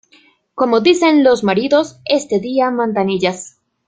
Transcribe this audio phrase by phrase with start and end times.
[0.55, 3.59] Como dicen los maridos "este día mandan ellas".